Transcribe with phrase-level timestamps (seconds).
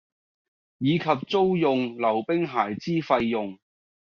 [0.79, 3.59] 以及租用溜冰鞋之費用